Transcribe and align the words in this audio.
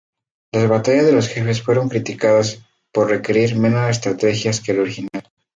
Las 0.51 0.67
batallas 0.67 1.05
de 1.05 1.11
los 1.11 1.27
jefes 1.27 1.61
fueron 1.61 1.87
criticadas 1.87 2.63
por 2.91 3.09
requerir 3.11 3.55
menos 3.55 3.87
estrategia 3.87 4.51
que 4.65 4.71
el 4.71 4.79
original. 4.79 5.23